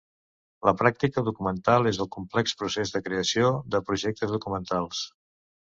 La 0.67 0.71
pràctica 0.79 1.23
documental 1.27 1.91
és 1.91 2.01
el 2.05 2.11
complex 2.17 2.57
procés 2.63 2.97
de 2.97 3.05
creació 3.09 3.53
de 3.77 3.87
projectes 3.93 4.37
documentals. 4.39 5.07